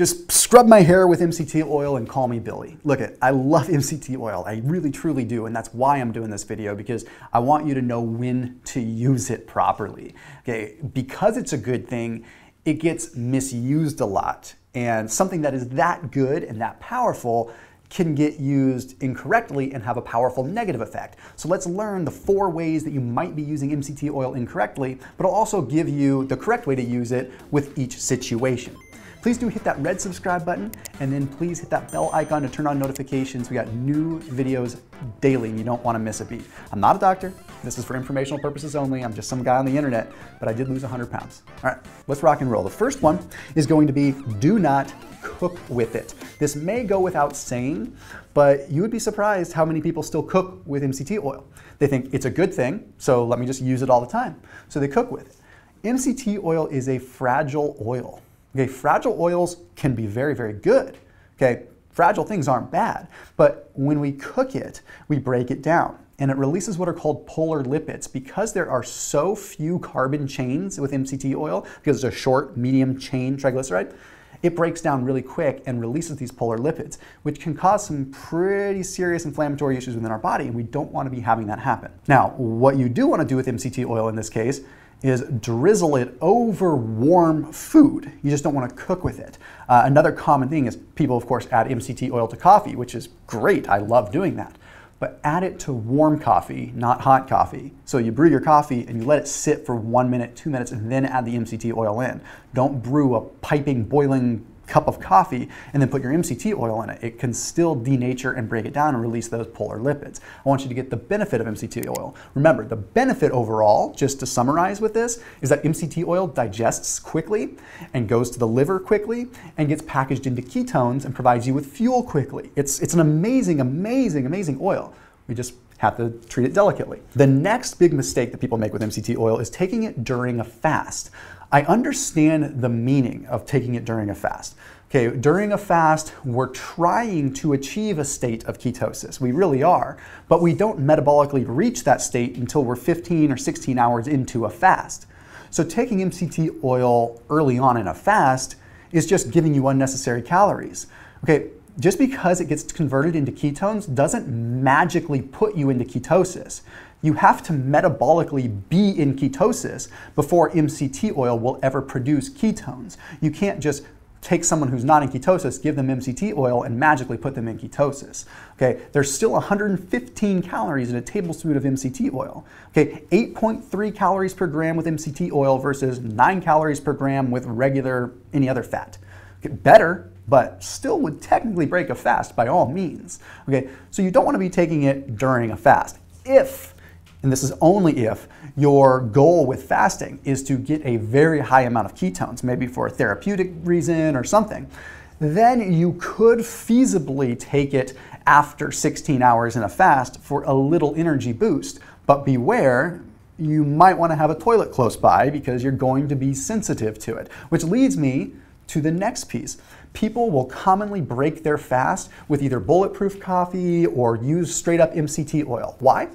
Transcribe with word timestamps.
just 0.00 0.32
scrub 0.32 0.66
my 0.66 0.80
hair 0.80 1.06
with 1.06 1.20
MCT 1.20 1.62
oil 1.68 1.98
and 1.98 2.08
call 2.08 2.26
me 2.26 2.38
Billy. 2.38 2.78
Look 2.84 3.00
it, 3.00 3.18
I 3.20 3.32
love 3.32 3.66
MCT 3.66 4.18
oil. 4.18 4.44
I 4.46 4.62
really 4.64 4.90
truly 4.90 5.26
do, 5.26 5.44
and 5.44 5.54
that's 5.54 5.74
why 5.74 5.98
I'm 5.98 6.10
doing 6.10 6.30
this 6.30 6.42
video 6.42 6.74
because 6.74 7.04
I 7.34 7.40
want 7.40 7.66
you 7.66 7.74
to 7.74 7.82
know 7.82 8.00
when 8.00 8.62
to 8.64 8.80
use 8.80 9.28
it 9.28 9.46
properly. 9.46 10.14
Okay, 10.38 10.76
because 10.94 11.36
it's 11.36 11.52
a 11.52 11.58
good 11.58 11.86
thing, 11.86 12.24
it 12.64 12.80
gets 12.80 13.14
misused 13.14 14.00
a 14.00 14.06
lot. 14.06 14.54
And 14.74 15.12
something 15.12 15.42
that 15.42 15.52
is 15.52 15.68
that 15.68 16.10
good 16.10 16.44
and 16.44 16.58
that 16.62 16.80
powerful 16.80 17.52
can 17.90 18.14
get 18.14 18.40
used 18.40 19.02
incorrectly 19.02 19.74
and 19.74 19.82
have 19.82 19.98
a 19.98 20.02
powerful 20.02 20.44
negative 20.44 20.80
effect. 20.80 21.18
So 21.36 21.46
let's 21.46 21.66
learn 21.66 22.06
the 22.06 22.10
four 22.10 22.48
ways 22.48 22.84
that 22.84 22.92
you 22.92 23.02
might 23.02 23.36
be 23.36 23.42
using 23.42 23.70
MCT 23.70 24.10
oil 24.14 24.32
incorrectly, 24.32 24.98
but 25.18 25.26
I'll 25.26 25.34
also 25.34 25.60
give 25.60 25.90
you 25.90 26.24
the 26.24 26.38
correct 26.38 26.66
way 26.66 26.74
to 26.74 26.82
use 26.82 27.12
it 27.12 27.30
with 27.50 27.78
each 27.78 28.00
situation 28.00 28.74
please 29.22 29.36
do 29.36 29.48
hit 29.48 29.62
that 29.64 29.78
red 29.80 30.00
subscribe 30.00 30.44
button 30.44 30.72
and 31.00 31.12
then 31.12 31.26
please 31.26 31.60
hit 31.60 31.70
that 31.70 31.90
bell 31.92 32.10
icon 32.12 32.42
to 32.42 32.48
turn 32.48 32.66
on 32.66 32.78
notifications. 32.78 33.50
We 33.50 33.54
got 33.54 33.72
new 33.72 34.20
videos 34.20 34.80
daily 35.20 35.50
and 35.50 35.58
you 35.58 35.64
don't 35.64 35.82
want 35.84 35.94
to 35.94 35.98
miss 35.98 36.20
a 36.20 36.24
beat. 36.24 36.44
I'm 36.72 36.80
not 36.80 36.96
a 36.96 36.98
doctor. 36.98 37.32
This 37.62 37.78
is 37.78 37.84
for 37.84 37.96
informational 37.96 38.38
purposes 38.38 38.74
only. 38.74 39.04
I'm 39.04 39.14
just 39.14 39.28
some 39.28 39.42
guy 39.42 39.56
on 39.56 39.66
the 39.66 39.76
internet, 39.76 40.10
but 40.38 40.48
I 40.48 40.52
did 40.52 40.68
lose 40.68 40.82
100 40.82 41.10
pounds. 41.10 41.42
All 41.62 41.70
right, 41.70 41.78
let's 42.06 42.22
rock 42.22 42.40
and 42.40 42.50
roll. 42.50 42.62
The 42.62 42.70
first 42.70 43.02
one 43.02 43.18
is 43.54 43.66
going 43.66 43.86
to 43.86 43.92
be 43.92 44.14
do 44.38 44.58
not 44.58 44.92
cook 45.22 45.58
with 45.68 45.94
it. 45.94 46.14
This 46.38 46.56
may 46.56 46.84
go 46.84 47.00
without 47.00 47.36
saying, 47.36 47.94
but 48.32 48.70
you 48.70 48.80
would 48.80 48.90
be 48.90 48.98
surprised 48.98 49.52
how 49.52 49.64
many 49.66 49.82
people 49.82 50.02
still 50.02 50.22
cook 50.22 50.62
with 50.64 50.82
MCT 50.82 51.22
oil. 51.22 51.44
They 51.78 51.86
think 51.86 52.12
it's 52.14 52.24
a 52.24 52.30
good 52.30 52.54
thing, 52.54 52.92
so 52.98 53.26
let 53.26 53.38
me 53.38 53.46
just 53.46 53.60
use 53.60 53.82
it 53.82 53.90
all 53.90 54.00
the 54.00 54.10
time. 54.10 54.40
So 54.68 54.80
they 54.80 54.88
cook 54.88 55.10
with 55.10 55.26
it. 55.26 55.36
MCT 55.84 56.42
oil 56.42 56.66
is 56.68 56.88
a 56.88 56.98
fragile 56.98 57.76
oil. 57.84 58.22
Okay, 58.54 58.66
fragile 58.66 59.16
oils 59.20 59.58
can 59.76 59.94
be 59.94 60.06
very, 60.06 60.34
very 60.34 60.52
good. 60.52 60.98
Okay, 61.36 61.64
fragile 61.90 62.24
things 62.24 62.48
aren't 62.48 62.70
bad, 62.70 63.08
but 63.36 63.70
when 63.74 64.00
we 64.00 64.12
cook 64.12 64.54
it, 64.54 64.82
we 65.08 65.18
break 65.18 65.50
it 65.50 65.62
down 65.62 65.98
and 66.20 66.30
it 66.30 66.36
releases 66.36 66.76
what 66.78 66.88
are 66.88 66.92
called 66.92 67.26
polar 67.26 67.64
lipids. 67.64 68.10
Because 68.12 68.52
there 68.52 68.70
are 68.70 68.82
so 68.82 69.34
few 69.34 69.78
carbon 69.78 70.26
chains 70.26 70.78
with 70.78 70.92
MCT 70.92 71.34
oil, 71.34 71.66
because 71.76 72.04
it's 72.04 72.14
a 72.14 72.16
short, 72.16 72.56
medium 72.56 72.98
chain 72.98 73.36
triglyceride, 73.36 73.94
it 74.42 74.54
breaks 74.54 74.80
down 74.80 75.04
really 75.04 75.22
quick 75.22 75.62
and 75.66 75.80
releases 75.80 76.16
these 76.16 76.30
polar 76.30 76.58
lipids, 76.58 76.98
which 77.22 77.40
can 77.40 77.54
cause 77.54 77.86
some 77.86 78.10
pretty 78.10 78.82
serious 78.82 79.24
inflammatory 79.24 79.76
issues 79.76 79.94
within 79.94 80.10
our 80.10 80.18
body, 80.18 80.46
and 80.46 80.54
we 80.54 80.62
don't 80.62 80.90
want 80.92 81.06
to 81.06 81.10
be 81.10 81.20
having 81.20 81.46
that 81.46 81.58
happen. 81.58 81.90
Now, 82.06 82.30
what 82.36 82.76
you 82.76 82.88
do 82.88 83.06
want 83.06 83.20
to 83.20 83.28
do 83.28 83.36
with 83.36 83.46
MCT 83.46 83.86
oil 83.86 84.08
in 84.08 84.14
this 84.14 84.30
case 84.30 84.60
is 85.02 85.22
drizzle 85.40 85.96
it 85.96 86.16
over 86.20 86.76
warm 86.76 87.52
food. 87.52 88.12
You 88.22 88.30
just 88.30 88.44
don't 88.44 88.54
want 88.54 88.68
to 88.68 88.76
cook 88.76 89.02
with 89.02 89.18
it. 89.18 89.38
Uh, 89.68 89.82
another 89.84 90.12
common 90.12 90.48
thing 90.48 90.66
is 90.66 90.76
people, 90.94 91.16
of 91.16 91.26
course, 91.26 91.46
add 91.50 91.68
MCT 91.68 92.10
oil 92.10 92.28
to 92.28 92.36
coffee, 92.36 92.76
which 92.76 92.94
is 92.94 93.08
great. 93.26 93.68
I 93.68 93.78
love 93.78 94.12
doing 94.12 94.36
that. 94.36 94.56
But 94.98 95.18
add 95.24 95.42
it 95.42 95.58
to 95.60 95.72
warm 95.72 96.18
coffee, 96.18 96.72
not 96.74 97.00
hot 97.00 97.26
coffee. 97.26 97.72
So 97.86 97.96
you 97.96 98.12
brew 98.12 98.28
your 98.28 98.40
coffee 98.40 98.86
and 98.86 99.00
you 99.00 99.06
let 99.06 99.18
it 99.20 99.26
sit 99.26 99.64
for 99.64 99.74
one 99.74 100.10
minute, 100.10 100.36
two 100.36 100.50
minutes, 100.50 100.72
and 100.72 100.92
then 100.92 101.06
add 101.06 101.24
the 101.24 101.34
MCT 101.34 101.74
oil 101.74 102.02
in. 102.02 102.20
Don't 102.52 102.82
brew 102.82 103.14
a 103.14 103.22
piping, 103.22 103.84
boiling 103.84 104.44
cup 104.70 104.88
of 104.88 105.00
coffee 105.00 105.48
and 105.72 105.82
then 105.82 105.90
put 105.90 106.02
your 106.02 106.12
MCT 106.12 106.56
oil 106.58 106.82
in 106.82 106.90
it. 106.90 107.02
It 107.02 107.18
can 107.18 107.34
still 107.34 107.76
denature 107.76 108.36
and 108.36 108.48
break 108.48 108.64
it 108.64 108.72
down 108.72 108.94
and 108.94 109.02
release 109.02 109.28
those 109.28 109.48
polar 109.48 109.78
lipids. 109.78 110.20
I 110.44 110.48
want 110.48 110.62
you 110.62 110.68
to 110.68 110.74
get 110.74 110.88
the 110.88 110.96
benefit 110.96 111.40
of 111.40 111.46
MCT 111.46 111.88
oil. 111.98 112.14
Remember, 112.34 112.64
the 112.64 112.76
benefit 112.76 113.32
overall, 113.32 113.92
just 113.94 114.20
to 114.20 114.26
summarize 114.26 114.80
with 114.80 114.94
this, 114.94 115.22
is 115.42 115.50
that 115.50 115.62
MCT 115.62 116.06
oil 116.06 116.26
digests 116.26 116.98
quickly 116.98 117.56
and 117.92 118.08
goes 118.08 118.30
to 118.30 118.38
the 118.38 118.46
liver 118.46 118.78
quickly 118.78 119.26
and 119.58 119.68
gets 119.68 119.82
packaged 119.82 120.26
into 120.26 120.40
ketones 120.40 121.04
and 121.04 121.14
provides 121.14 121.46
you 121.46 121.52
with 121.52 121.66
fuel 121.66 122.02
quickly. 122.02 122.50
It's, 122.56 122.80
it's 122.80 122.94
an 122.94 123.00
amazing, 123.00 123.60
amazing, 123.60 124.24
amazing 124.24 124.58
oil. 124.60 124.94
We 125.26 125.34
just 125.34 125.54
have 125.78 125.96
to 125.96 126.10
treat 126.28 126.44
it 126.44 126.52
delicately. 126.52 127.00
The 127.14 127.26
next 127.26 127.74
big 127.74 127.94
mistake 127.94 128.32
that 128.32 128.38
people 128.38 128.58
make 128.58 128.72
with 128.72 128.82
MCT 128.82 129.16
oil 129.16 129.38
is 129.38 129.48
taking 129.48 129.84
it 129.84 130.04
during 130.04 130.38
a 130.38 130.44
fast. 130.44 131.10
I 131.52 131.62
understand 131.62 132.62
the 132.62 132.68
meaning 132.68 133.26
of 133.26 133.44
taking 133.44 133.74
it 133.74 133.84
during 133.84 134.08
a 134.08 134.14
fast. 134.14 134.54
Okay, 134.88 135.16
during 135.16 135.52
a 135.52 135.58
fast, 135.58 136.12
we're 136.24 136.48
trying 136.48 137.32
to 137.34 137.52
achieve 137.52 137.98
a 137.98 138.04
state 138.04 138.44
of 138.44 138.58
ketosis. 138.58 139.20
We 139.20 139.32
really 139.32 139.62
are, 139.62 139.96
but 140.28 140.42
we 140.42 140.54
don't 140.54 140.80
metabolically 140.80 141.44
reach 141.46 141.84
that 141.84 142.00
state 142.00 142.36
until 142.36 142.64
we're 142.64 142.76
15 142.76 143.32
or 143.32 143.36
16 143.36 143.78
hours 143.78 144.06
into 144.06 144.44
a 144.44 144.50
fast. 144.50 145.06
So 145.50 145.64
taking 145.64 145.98
MCT 145.98 146.62
oil 146.62 147.20
early 147.30 147.58
on 147.58 147.76
in 147.76 147.88
a 147.88 147.94
fast 147.94 148.56
is 148.92 149.06
just 149.06 149.30
giving 149.30 149.54
you 149.54 149.68
unnecessary 149.68 150.22
calories. 150.22 150.86
Okay, 151.24 151.50
just 151.78 151.98
because 151.98 152.40
it 152.40 152.46
gets 152.48 152.64
converted 152.64 153.16
into 153.16 153.32
ketones 153.32 153.92
doesn't 153.92 154.28
magically 154.28 155.22
put 155.22 155.56
you 155.56 155.70
into 155.70 155.84
ketosis 155.84 156.62
you 157.02 157.14
have 157.14 157.42
to 157.44 157.52
metabolically 157.52 158.60
be 158.68 158.90
in 158.90 159.16
ketosis 159.16 159.88
before 160.14 160.50
MCT 160.50 161.16
oil 161.16 161.38
will 161.38 161.58
ever 161.62 161.80
produce 161.80 162.28
ketones. 162.28 162.96
You 163.20 163.30
can't 163.30 163.60
just 163.60 163.84
take 164.20 164.44
someone 164.44 164.68
who's 164.68 164.84
not 164.84 165.02
in 165.02 165.08
ketosis, 165.08 165.60
give 165.62 165.76
them 165.76 165.88
MCT 165.88 166.36
oil, 166.36 166.62
and 166.62 166.78
magically 166.78 167.16
put 167.16 167.34
them 167.34 167.48
in 167.48 167.58
ketosis. 167.58 168.26
Okay, 168.56 168.82
there's 168.92 169.12
still 169.12 169.32
115 169.32 170.42
calories 170.42 170.90
in 170.90 170.96
a 170.96 171.00
tablespoon 171.00 171.56
of 171.56 171.62
MCT 171.62 172.12
oil. 172.12 172.44
Okay, 172.68 173.02
8.3 173.10 173.94
calories 173.94 174.34
per 174.34 174.46
gram 174.46 174.76
with 174.76 174.86
MCT 174.86 175.32
oil 175.32 175.58
versus 175.58 176.00
9 176.00 176.42
calories 176.42 176.80
per 176.80 176.92
gram 176.92 177.30
with 177.30 177.46
regular 177.46 178.12
any 178.32 178.48
other 178.48 178.62
fat. 178.62 178.98
Okay, 179.38 179.54
better, 179.54 180.10
but 180.28 180.62
still 180.62 181.00
would 181.00 181.22
technically 181.22 181.64
break 181.64 181.88
a 181.88 181.94
fast 181.94 182.36
by 182.36 182.46
all 182.46 182.70
means. 182.70 183.20
Okay, 183.48 183.70
so 183.90 184.02
you 184.02 184.10
don't 184.10 184.26
want 184.26 184.34
to 184.34 184.38
be 184.38 184.50
taking 184.50 184.82
it 184.82 185.16
during 185.16 185.50
a 185.50 185.56
fast. 185.56 185.98
If 186.26 186.74
and 187.22 187.30
this 187.30 187.42
is 187.42 187.52
only 187.60 188.06
if 188.06 188.26
your 188.56 189.00
goal 189.00 189.46
with 189.46 189.64
fasting 189.64 190.20
is 190.24 190.42
to 190.44 190.56
get 190.56 190.84
a 190.84 190.96
very 190.96 191.40
high 191.40 191.62
amount 191.62 191.86
of 191.86 191.94
ketones, 191.94 192.42
maybe 192.42 192.66
for 192.66 192.86
a 192.86 192.90
therapeutic 192.90 193.52
reason 193.62 194.16
or 194.16 194.24
something, 194.24 194.70
then 195.18 195.72
you 195.72 195.96
could 196.00 196.38
feasibly 196.38 197.38
take 197.38 197.74
it 197.74 197.94
after 198.26 198.72
16 198.72 199.22
hours 199.22 199.56
in 199.56 199.62
a 199.62 199.68
fast 199.68 200.20
for 200.20 200.42
a 200.44 200.54
little 200.54 200.94
energy 200.96 201.32
boost. 201.32 201.78
But 202.06 202.24
beware, 202.24 203.02
you 203.38 203.64
might 203.64 203.94
want 203.94 204.12
to 204.12 204.16
have 204.16 204.30
a 204.30 204.34
toilet 204.34 204.72
close 204.72 204.96
by 204.96 205.30
because 205.30 205.62
you're 205.62 205.72
going 205.72 206.08
to 206.08 206.16
be 206.16 206.32
sensitive 206.34 206.98
to 207.00 207.16
it. 207.16 207.30
Which 207.50 207.64
leads 207.64 207.96
me 207.96 208.32
to 208.68 208.80
the 208.80 208.90
next 208.90 209.24
piece. 209.24 209.58
People 209.92 210.30
will 210.30 210.44
commonly 210.44 211.00
break 211.00 211.42
their 211.42 211.58
fast 211.58 212.10
with 212.28 212.42
either 212.42 212.60
bulletproof 212.60 213.18
coffee 213.18 213.86
or 213.86 214.16
use 214.16 214.54
straight 214.54 214.80
up 214.80 214.94
MCT 214.94 215.46
oil. 215.46 215.76
Why? 215.80 216.08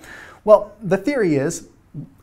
Well, 0.45 0.73
the 0.81 0.97
theory 0.97 1.35
is 1.35 1.69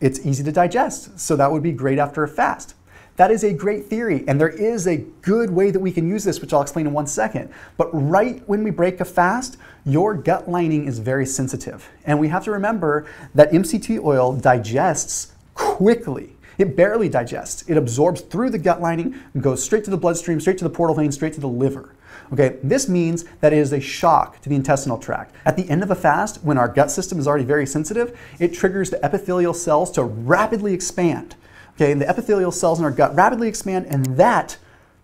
it's 0.00 0.24
easy 0.24 0.44
to 0.44 0.52
digest, 0.52 1.18
so 1.18 1.34
that 1.36 1.50
would 1.50 1.62
be 1.62 1.72
great 1.72 1.98
after 1.98 2.22
a 2.22 2.28
fast. 2.28 2.74
That 3.16 3.30
is 3.30 3.44
a 3.44 3.52
great 3.52 3.86
theory, 3.86 4.24
and 4.26 4.40
there 4.40 4.48
is 4.48 4.86
a 4.86 4.98
good 5.20 5.50
way 5.50 5.70
that 5.70 5.80
we 5.80 5.92
can 5.92 6.08
use 6.08 6.24
this, 6.24 6.40
which 6.40 6.52
I'll 6.52 6.62
explain 6.62 6.86
in 6.86 6.92
one 6.92 7.06
second. 7.06 7.50
But 7.76 7.90
right 7.92 8.42
when 8.48 8.62
we 8.62 8.70
break 8.70 9.00
a 9.00 9.04
fast, 9.04 9.58
your 9.84 10.14
gut 10.14 10.48
lining 10.48 10.86
is 10.86 10.98
very 10.98 11.26
sensitive. 11.26 11.90
And 12.04 12.18
we 12.18 12.28
have 12.28 12.44
to 12.44 12.52
remember 12.52 13.06
that 13.34 13.50
MCT 13.50 14.02
oil 14.02 14.34
digests 14.34 15.32
quickly. 15.54 16.36
It 16.58 16.76
barely 16.76 17.08
digests. 17.08 17.64
It 17.68 17.76
absorbs 17.76 18.20
through 18.20 18.50
the 18.50 18.58
gut 18.58 18.80
lining 18.80 19.14
and 19.34 19.42
goes 19.42 19.62
straight 19.62 19.84
to 19.84 19.90
the 19.90 19.96
bloodstream, 19.96 20.40
straight 20.40 20.58
to 20.58 20.64
the 20.64 20.70
portal 20.70 20.94
vein, 20.94 21.10
straight 21.12 21.32
to 21.34 21.40
the 21.40 21.48
liver. 21.48 21.94
Okay, 22.32 22.58
this 22.62 22.88
means 22.88 23.24
that 23.40 23.52
it 23.52 23.58
is 23.58 23.72
a 23.72 23.80
shock 23.80 24.40
to 24.40 24.48
the 24.48 24.54
intestinal 24.54 24.98
tract. 24.98 25.34
At 25.44 25.56
the 25.56 25.68
end 25.68 25.82
of 25.82 25.90
a 25.90 25.94
fast, 25.94 26.42
when 26.42 26.58
our 26.58 26.68
gut 26.68 26.90
system 26.90 27.18
is 27.18 27.26
already 27.26 27.44
very 27.44 27.66
sensitive, 27.66 28.18
it 28.38 28.54
triggers 28.54 28.90
the 28.90 29.04
epithelial 29.04 29.54
cells 29.54 29.90
to 29.92 30.02
rapidly 30.02 30.74
expand. 30.74 31.36
Okay, 31.76 31.92
and 31.92 32.00
the 32.00 32.08
epithelial 32.08 32.52
cells 32.52 32.78
in 32.78 32.84
our 32.84 32.90
gut 32.90 33.14
rapidly 33.14 33.48
expand, 33.48 33.86
and 33.86 34.04
that 34.16 34.58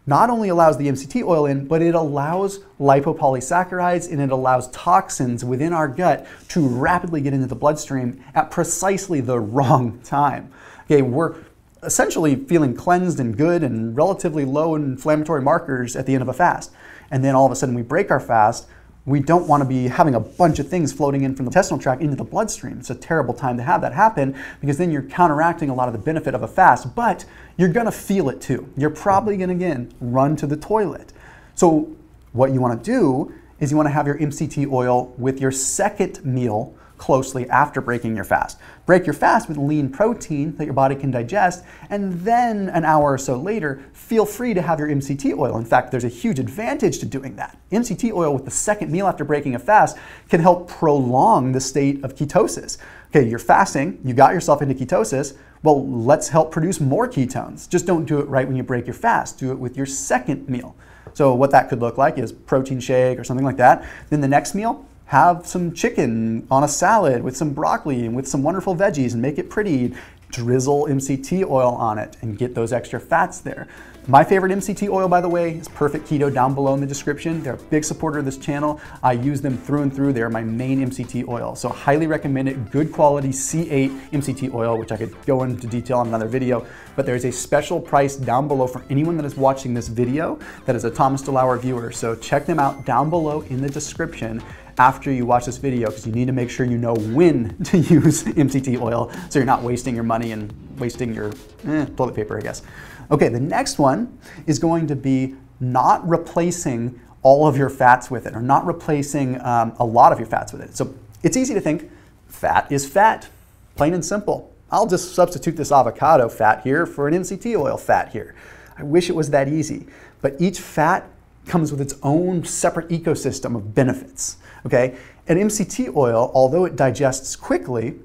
not 0.08 0.30
only 0.30 0.48
allows 0.48 0.78
the 0.78 0.88
MCT 0.88 1.22
oil 1.22 1.44
in, 1.44 1.66
but 1.66 1.82
it 1.82 1.94
allows 1.94 2.60
lipopolysaccharides 2.80 4.10
and 4.10 4.22
it 4.22 4.30
allows 4.30 4.70
toxins 4.70 5.44
within 5.44 5.74
our 5.74 5.86
gut 5.86 6.26
to 6.48 6.66
rapidly 6.66 7.20
get 7.20 7.34
into 7.34 7.46
the 7.46 7.54
bloodstream 7.54 8.24
at 8.34 8.50
precisely 8.50 9.20
the 9.20 9.38
wrong 9.38 10.00
time. 10.04 10.50
Okay, 10.86 11.02
we're 11.02 11.34
essentially 11.82 12.36
feeling 12.36 12.74
cleansed 12.74 13.20
and 13.20 13.36
good 13.36 13.62
and 13.62 13.96
relatively 13.96 14.44
low 14.44 14.74
inflammatory 14.74 15.42
markers 15.42 15.94
at 15.94 16.06
the 16.06 16.14
end 16.14 16.22
of 16.22 16.28
a 16.28 16.32
fast 16.32 16.72
and 17.10 17.24
then 17.24 17.34
all 17.34 17.46
of 17.46 17.52
a 17.52 17.56
sudden 17.56 17.74
we 17.74 17.82
break 17.82 18.10
our 18.10 18.20
fast, 18.20 18.66
we 19.06 19.20
don't 19.20 19.48
want 19.48 19.62
to 19.62 19.68
be 19.68 19.88
having 19.88 20.14
a 20.14 20.20
bunch 20.20 20.58
of 20.58 20.68
things 20.68 20.92
floating 20.92 21.22
in 21.22 21.34
from 21.34 21.46
the 21.46 21.50
intestinal 21.50 21.80
tract 21.80 22.02
into 22.02 22.14
the 22.14 22.24
bloodstream. 22.24 22.78
It's 22.78 22.90
a 22.90 22.94
terrible 22.94 23.32
time 23.32 23.56
to 23.56 23.62
have 23.62 23.80
that 23.80 23.94
happen 23.94 24.36
because 24.60 24.76
then 24.76 24.90
you're 24.90 25.02
counteracting 25.02 25.70
a 25.70 25.74
lot 25.74 25.88
of 25.88 25.94
the 25.94 25.98
benefit 25.98 26.34
of 26.34 26.42
a 26.42 26.48
fast, 26.48 26.94
but 26.94 27.24
you're 27.56 27.70
going 27.70 27.86
to 27.86 27.92
feel 27.92 28.28
it 28.28 28.40
too. 28.40 28.70
You're 28.76 28.90
probably 28.90 29.38
going 29.38 29.48
to, 29.48 29.54
again, 29.54 29.92
run 30.00 30.36
to 30.36 30.46
the 30.46 30.56
toilet. 30.56 31.14
So, 31.54 31.96
what 32.32 32.52
you 32.52 32.60
want 32.60 32.84
to 32.84 32.90
do 32.90 33.32
is 33.58 33.70
you 33.70 33.76
want 33.78 33.86
to 33.86 33.92
have 33.92 34.06
your 34.06 34.18
MCT 34.18 34.70
oil 34.70 35.14
with 35.16 35.40
your 35.40 35.50
second 35.50 36.22
meal 36.24 36.74
closely 36.98 37.48
after 37.48 37.80
breaking 37.80 38.14
your 38.14 38.24
fast. 38.24 38.58
Break 38.84 39.06
your 39.06 39.14
fast 39.14 39.48
with 39.48 39.56
lean 39.56 39.88
protein 39.88 40.56
that 40.56 40.64
your 40.64 40.74
body 40.74 40.94
can 40.94 41.10
digest, 41.10 41.64
and 41.88 42.12
then 42.20 42.68
an 42.68 42.84
hour 42.84 43.12
or 43.12 43.18
so 43.18 43.36
later, 43.36 43.82
feel 43.92 44.26
free 44.26 44.52
to 44.54 44.60
have 44.60 44.78
your 44.78 44.88
MCT 44.88 45.38
oil. 45.38 45.56
In 45.56 45.64
fact, 45.64 45.90
there's 45.90 46.04
a 46.04 46.08
huge 46.08 46.38
advantage 46.38 46.98
to 46.98 47.06
doing 47.06 47.36
that. 47.36 47.56
MCT 47.70 48.12
oil 48.12 48.34
with 48.34 48.44
the 48.44 48.50
second 48.50 48.90
meal 48.90 49.06
after 49.06 49.24
breaking 49.24 49.54
a 49.54 49.58
fast 49.58 49.96
can 50.28 50.40
help 50.40 50.68
prolong 50.68 51.52
the 51.52 51.60
state 51.60 52.04
of 52.04 52.14
ketosis. 52.14 52.78
Okay, 53.08 53.26
you're 53.26 53.38
fasting, 53.38 54.00
you 54.04 54.12
got 54.12 54.34
yourself 54.34 54.60
into 54.60 54.74
ketosis, 54.74 55.34
well, 55.62 55.86
let's 55.88 56.28
help 56.28 56.52
produce 56.52 56.80
more 56.80 57.08
ketones. 57.08 57.68
Just 57.68 57.86
don't 57.86 58.04
do 58.04 58.20
it 58.20 58.28
right 58.28 58.46
when 58.46 58.56
you 58.56 58.62
break 58.62 58.86
your 58.86 58.94
fast. 58.94 59.38
Do 59.38 59.50
it 59.50 59.58
with 59.58 59.76
your 59.76 59.86
second 59.86 60.48
meal. 60.48 60.76
So 61.14 61.34
what 61.34 61.50
that 61.50 61.68
could 61.68 61.80
look 61.80 61.98
like 61.98 62.18
is 62.18 62.32
protein 62.32 62.80
shake 62.80 63.18
or 63.18 63.24
something 63.24 63.44
like 63.44 63.56
that. 63.56 63.84
Then 64.10 64.20
the 64.20 64.28
next 64.28 64.54
meal, 64.54 64.86
have 65.08 65.46
some 65.46 65.72
chicken 65.72 66.46
on 66.50 66.64
a 66.64 66.68
salad 66.68 67.22
with 67.22 67.34
some 67.36 67.54
broccoli 67.54 68.04
and 68.04 68.14
with 68.14 68.28
some 68.28 68.42
wonderful 68.42 68.76
veggies 68.76 69.14
and 69.14 69.22
make 69.22 69.38
it 69.38 69.50
pretty. 69.50 69.94
Drizzle 70.30 70.84
MCT 70.88 71.48
oil 71.48 71.70
on 71.70 71.96
it 71.96 72.18
and 72.20 72.36
get 72.36 72.54
those 72.54 72.70
extra 72.70 73.00
fats 73.00 73.40
there. 73.40 73.66
My 74.06 74.22
favorite 74.22 74.52
MCT 74.52 74.90
oil, 74.90 75.08
by 75.08 75.22
the 75.22 75.28
way, 75.28 75.52
is 75.52 75.68
Perfect 75.68 76.06
Keto 76.06 76.32
down 76.32 76.54
below 76.54 76.74
in 76.74 76.80
the 76.80 76.86
description. 76.86 77.42
They're 77.42 77.54
a 77.54 77.56
big 77.56 77.84
supporter 77.84 78.18
of 78.18 78.26
this 78.26 78.36
channel. 78.36 78.78
I 79.02 79.12
use 79.12 79.40
them 79.40 79.56
through 79.56 79.82
and 79.82 79.94
through. 79.94 80.12
They're 80.12 80.28
my 80.28 80.42
main 80.42 80.86
MCT 80.86 81.28
oil. 81.28 81.54
So 81.56 81.70
highly 81.70 82.06
recommend 82.06 82.48
it. 82.48 82.70
Good 82.70 82.92
quality 82.92 83.28
C8 83.28 84.10
MCT 84.10 84.52
oil, 84.52 84.78
which 84.78 84.92
I 84.92 84.98
could 84.98 85.14
go 85.24 85.42
into 85.44 85.66
detail 85.66 85.98
on 85.98 86.08
another 86.08 86.28
video. 86.28 86.66
But 86.96 87.06
there's 87.06 87.24
a 87.24 87.32
special 87.32 87.80
price 87.80 88.16
down 88.16 88.48
below 88.48 88.66
for 88.66 88.84
anyone 88.90 89.16
that 89.16 89.24
is 89.24 89.36
watching 89.36 89.72
this 89.72 89.88
video 89.88 90.38
that 90.66 90.76
is 90.76 90.84
a 90.84 90.90
Thomas 90.90 91.22
DeLauer 91.22 91.58
viewer. 91.60 91.90
So 91.90 92.14
check 92.14 92.44
them 92.44 92.58
out 92.58 92.84
down 92.84 93.08
below 93.08 93.42
in 93.42 93.62
the 93.62 93.68
description 93.70 94.42
after 94.78 95.12
you 95.12 95.26
watch 95.26 95.44
this 95.44 95.58
video 95.58 95.88
because 95.88 96.06
you 96.06 96.12
need 96.12 96.26
to 96.26 96.32
make 96.32 96.48
sure 96.48 96.64
you 96.64 96.78
know 96.78 96.94
when 96.94 97.56
to 97.64 97.78
use 97.78 98.24
MCT 98.24 98.80
oil 98.80 99.10
so 99.28 99.38
you're 99.38 99.46
not 99.46 99.62
wasting 99.62 99.94
your 99.94 100.04
money 100.04 100.32
and 100.32 100.52
wasting 100.78 101.12
your 101.12 101.32
eh, 101.66 101.86
toilet 101.96 102.14
paper, 102.14 102.38
I 102.38 102.40
guess. 102.40 102.62
Okay, 103.10 103.28
the 103.28 103.40
next 103.40 103.78
one 103.78 104.18
is 104.46 104.58
going 104.58 104.86
to 104.86 104.96
be 104.96 105.34
not 105.60 106.06
replacing 106.08 107.00
all 107.22 107.48
of 107.48 107.56
your 107.56 107.68
fats 107.68 108.10
with 108.10 108.26
it 108.26 108.34
or 108.34 108.40
not 108.40 108.64
replacing 108.64 109.40
um, 109.40 109.74
a 109.78 109.84
lot 109.84 110.12
of 110.12 110.18
your 110.18 110.28
fats 110.28 110.52
with 110.52 110.62
it. 110.62 110.76
So 110.76 110.94
it's 111.22 111.36
easy 111.36 111.54
to 111.54 111.60
think 111.60 111.90
fat 112.28 112.70
is 112.70 112.88
fat, 112.88 113.28
plain 113.76 113.94
and 113.94 114.04
simple. 114.04 114.54
I'll 114.70 114.86
just 114.86 115.14
substitute 115.14 115.56
this 115.56 115.72
avocado 115.72 116.28
fat 116.28 116.62
here 116.62 116.86
for 116.86 117.08
an 117.08 117.14
MCT 117.14 117.58
oil 117.58 117.76
fat 117.76 118.10
here. 118.10 118.34
I 118.76 118.82
wish 118.84 119.08
it 119.08 119.16
was 119.16 119.30
that 119.30 119.48
easy, 119.48 119.86
but 120.20 120.40
each 120.40 120.60
fat 120.60 121.10
comes 121.48 121.72
with 121.72 121.80
its 121.80 121.94
own 122.02 122.44
separate 122.44 122.88
ecosystem 122.88 123.56
of 123.56 123.74
benefits. 123.74 124.36
Okay, 124.66 124.96
an 125.26 125.38
MCT 125.38 125.94
oil, 125.96 126.30
although 126.34 126.64
it 126.64 126.76
digests 126.76 127.36
quickly, 127.36 127.96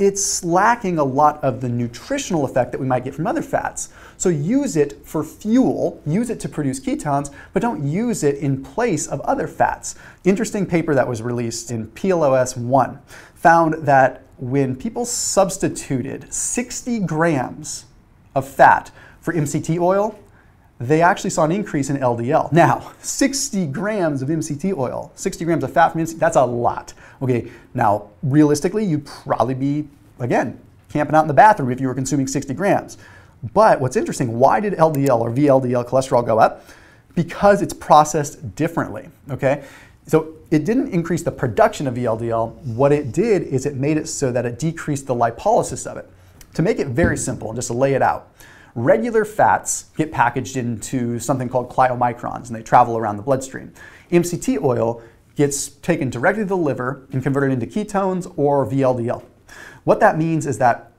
it's 0.00 0.42
lacking 0.42 0.98
a 0.98 1.04
lot 1.04 1.42
of 1.44 1.60
the 1.60 1.68
nutritional 1.68 2.46
effect 2.46 2.72
that 2.72 2.80
we 2.80 2.86
might 2.86 3.04
get 3.04 3.14
from 3.14 3.26
other 3.26 3.42
fats. 3.42 3.90
So 4.16 4.30
use 4.30 4.76
it 4.76 5.06
for 5.06 5.22
fuel, 5.22 6.00
use 6.06 6.30
it 6.30 6.40
to 6.40 6.48
produce 6.48 6.80
ketones, 6.80 7.30
but 7.52 7.60
don't 7.60 7.84
use 7.84 8.24
it 8.24 8.36
in 8.36 8.64
place 8.64 9.06
of 9.06 9.20
other 9.20 9.46
fats. 9.46 9.94
Interesting 10.24 10.64
paper 10.64 10.94
that 10.94 11.06
was 11.06 11.20
released 11.20 11.70
in 11.70 11.88
PLOS 11.88 12.56
1 12.56 12.98
found 13.34 13.74
that 13.86 14.22
when 14.38 14.74
people 14.74 15.04
substituted 15.04 16.32
60 16.32 17.00
grams 17.00 17.84
of 18.34 18.48
fat 18.48 18.90
for 19.20 19.34
MCT 19.34 19.78
oil, 19.78 20.18
they 20.80 21.02
actually 21.02 21.28
saw 21.28 21.44
an 21.44 21.52
increase 21.52 21.90
in 21.90 21.98
LDL. 21.98 22.50
Now, 22.52 22.92
60 23.02 23.66
grams 23.66 24.22
of 24.22 24.30
MCT 24.30 24.76
oil, 24.76 25.12
60 25.14 25.44
grams 25.44 25.62
of 25.62 25.72
fat 25.72 25.90
from 25.90 26.00
MCT, 26.00 26.18
that's 26.18 26.36
a 26.36 26.44
lot. 26.44 26.94
Okay, 27.20 27.50
now 27.74 28.08
realistically, 28.22 28.84
you'd 28.84 29.04
probably 29.04 29.54
be, 29.54 29.86
again, 30.18 30.58
camping 30.88 31.14
out 31.14 31.20
in 31.20 31.28
the 31.28 31.34
bathroom 31.34 31.70
if 31.70 31.80
you 31.80 31.86
were 31.86 31.94
consuming 31.94 32.26
60 32.26 32.54
grams. 32.54 32.96
But 33.52 33.78
what's 33.78 33.96
interesting, 33.96 34.38
why 34.38 34.58
did 34.60 34.72
LDL 34.72 35.20
or 35.20 35.30
VLDL 35.30 35.86
cholesterol 35.86 36.24
go 36.24 36.38
up? 36.38 36.64
Because 37.14 37.60
it's 37.60 37.74
processed 37.74 38.54
differently, 38.54 39.10
okay? 39.30 39.64
So 40.06 40.34
it 40.50 40.64
didn't 40.64 40.92
increase 40.92 41.22
the 41.22 41.30
production 41.30 41.86
of 41.88 41.94
VLDL. 41.94 42.54
What 42.64 42.90
it 42.90 43.12
did 43.12 43.42
is 43.42 43.66
it 43.66 43.76
made 43.76 43.98
it 43.98 44.08
so 44.08 44.32
that 44.32 44.46
it 44.46 44.58
decreased 44.58 45.06
the 45.06 45.14
lipolysis 45.14 45.86
of 45.86 45.98
it. 45.98 46.08
To 46.54 46.62
make 46.62 46.78
it 46.78 46.88
very 46.88 47.18
simple 47.18 47.48
and 47.48 47.56
just 47.56 47.68
to 47.68 47.74
lay 47.74 47.92
it 47.92 48.02
out, 48.02 48.30
Regular 48.74 49.24
fats 49.24 49.86
get 49.96 50.12
packaged 50.12 50.56
into 50.56 51.18
something 51.18 51.48
called 51.48 51.70
chylomicrons 51.70 52.46
and 52.46 52.56
they 52.56 52.62
travel 52.62 52.96
around 52.96 53.16
the 53.16 53.22
bloodstream. 53.22 53.72
MCT 54.10 54.62
oil 54.62 55.02
gets 55.34 55.68
taken 55.68 56.10
directly 56.10 56.42
to 56.42 56.48
the 56.48 56.56
liver 56.56 57.06
and 57.12 57.22
converted 57.22 57.52
into 57.52 57.66
ketones 57.66 58.32
or 58.36 58.66
VLDL. 58.66 59.24
What 59.84 60.00
that 60.00 60.18
means 60.18 60.46
is 60.46 60.58
that 60.58 60.92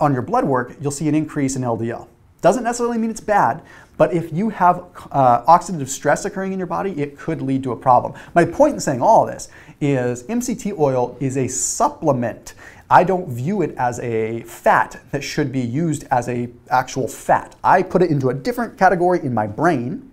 on 0.00 0.12
your 0.12 0.22
blood 0.22 0.44
work, 0.44 0.76
you'll 0.80 0.90
see 0.90 1.08
an 1.08 1.14
increase 1.14 1.56
in 1.56 1.62
LDL. 1.62 2.08
Doesn't 2.40 2.64
necessarily 2.64 2.98
mean 2.98 3.10
it's 3.10 3.20
bad, 3.20 3.62
but 3.98 4.14
if 4.14 4.32
you 4.32 4.48
have 4.48 4.84
uh, 5.12 5.44
oxidative 5.44 5.88
stress 5.88 6.24
occurring 6.24 6.52
in 6.52 6.58
your 6.58 6.66
body, 6.66 6.92
it 6.92 7.18
could 7.18 7.42
lead 7.42 7.62
to 7.64 7.72
a 7.72 7.76
problem. 7.76 8.14
My 8.34 8.46
point 8.46 8.74
in 8.74 8.80
saying 8.80 9.02
all 9.02 9.26
this 9.26 9.48
is 9.80 10.22
MCT 10.24 10.78
oil 10.78 11.16
is 11.20 11.36
a 11.36 11.48
supplement. 11.48 12.54
I 12.88 13.04
don't 13.04 13.28
view 13.28 13.62
it 13.62 13.74
as 13.76 14.00
a 14.00 14.42
fat 14.44 15.00
that 15.10 15.22
should 15.22 15.52
be 15.52 15.60
used 15.60 16.04
as 16.10 16.28
a 16.28 16.48
actual 16.70 17.06
fat. 17.06 17.56
I 17.62 17.82
put 17.82 18.02
it 18.02 18.10
into 18.10 18.30
a 18.30 18.34
different 18.34 18.78
category 18.78 19.20
in 19.22 19.34
my 19.34 19.46
brain 19.46 20.10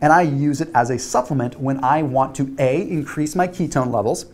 and 0.00 0.12
I 0.12 0.22
use 0.22 0.60
it 0.60 0.70
as 0.74 0.90
a 0.90 0.98
supplement 0.98 1.60
when 1.60 1.82
I 1.84 2.02
want 2.02 2.34
to 2.36 2.54
A, 2.58 2.82
increase 2.82 3.34
my 3.34 3.48
ketone 3.48 3.92
levels, 3.92 4.26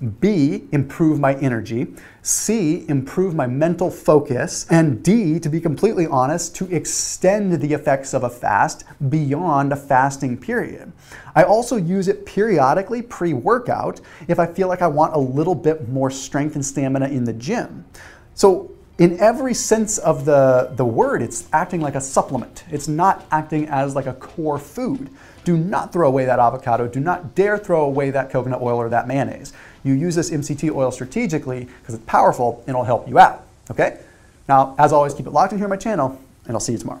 B, 0.00 0.66
improve 0.72 1.20
my 1.20 1.34
energy, 1.36 1.94
C, 2.22 2.86
improve 2.88 3.34
my 3.34 3.46
mental 3.46 3.90
focus, 3.90 4.66
and 4.70 5.02
D, 5.02 5.38
to 5.38 5.48
be 5.48 5.60
completely 5.60 6.06
honest, 6.06 6.56
to 6.56 6.74
extend 6.74 7.60
the 7.60 7.74
effects 7.74 8.14
of 8.14 8.24
a 8.24 8.30
fast 8.30 8.84
beyond 9.10 9.72
a 9.72 9.76
fasting 9.76 10.38
period. 10.38 10.90
I 11.34 11.42
also 11.42 11.76
use 11.76 12.08
it 12.08 12.24
periodically 12.24 13.02
pre 13.02 13.34
workout 13.34 14.00
if 14.26 14.38
I 14.38 14.46
feel 14.46 14.68
like 14.68 14.80
I 14.80 14.86
want 14.86 15.14
a 15.14 15.18
little 15.18 15.54
bit 15.54 15.88
more 15.88 16.10
strength 16.10 16.54
and 16.54 16.64
stamina 16.64 17.08
in 17.08 17.24
the 17.24 17.34
gym. 17.34 17.84
So 18.34 18.70
in 19.00 19.18
every 19.18 19.54
sense 19.54 19.96
of 19.96 20.26
the, 20.26 20.70
the 20.76 20.84
word, 20.84 21.22
it's 21.22 21.48
acting 21.54 21.80
like 21.80 21.94
a 21.94 22.00
supplement. 22.02 22.64
It's 22.70 22.86
not 22.86 23.26
acting 23.30 23.66
as 23.66 23.96
like 23.96 24.04
a 24.04 24.12
core 24.12 24.58
food. 24.58 25.08
Do 25.42 25.56
not 25.56 25.90
throw 25.90 26.06
away 26.06 26.26
that 26.26 26.38
avocado. 26.38 26.86
Do 26.86 27.00
not 27.00 27.34
dare 27.34 27.56
throw 27.56 27.82
away 27.86 28.10
that 28.10 28.30
coconut 28.30 28.60
oil 28.60 28.76
or 28.76 28.90
that 28.90 29.08
mayonnaise. 29.08 29.54
You 29.84 29.94
use 29.94 30.14
this 30.14 30.30
MCT 30.30 30.70
oil 30.74 30.90
strategically 30.90 31.66
because 31.80 31.94
it's 31.94 32.04
powerful 32.04 32.58
and 32.60 32.68
it'll 32.68 32.84
help 32.84 33.08
you 33.08 33.18
out. 33.18 33.46
Okay? 33.70 34.00
Now, 34.46 34.74
as 34.78 34.92
always, 34.92 35.14
keep 35.14 35.26
it 35.26 35.30
locked 35.30 35.52
in 35.52 35.58
here 35.58 35.66
on 35.66 35.70
my 35.70 35.76
channel, 35.76 36.20
and 36.44 36.52
I'll 36.54 36.60
see 36.60 36.72
you 36.72 36.78
tomorrow. 36.78 37.00